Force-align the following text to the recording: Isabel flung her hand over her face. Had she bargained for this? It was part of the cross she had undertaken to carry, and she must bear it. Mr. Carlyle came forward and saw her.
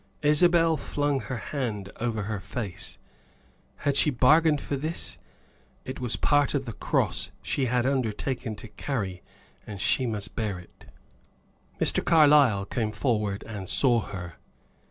Isabel 0.23 0.77
flung 0.77 1.19
her 1.19 1.37
hand 1.37 1.91
over 1.97 2.23
her 2.23 2.39
face. 2.39 2.97
Had 3.75 3.95
she 3.95 4.09
bargained 4.09 4.59
for 4.59 4.75
this? 4.75 5.19
It 5.85 5.99
was 5.99 6.15
part 6.15 6.55
of 6.55 6.65
the 6.65 6.73
cross 6.73 7.29
she 7.43 7.67
had 7.67 7.85
undertaken 7.85 8.55
to 8.55 8.67
carry, 8.69 9.21
and 9.67 9.79
she 9.79 10.07
must 10.07 10.35
bear 10.35 10.57
it. 10.57 10.85
Mr. 11.79 12.03
Carlyle 12.03 12.65
came 12.65 12.91
forward 12.91 13.43
and 13.45 13.69
saw 13.69 13.99
her. 14.07 14.37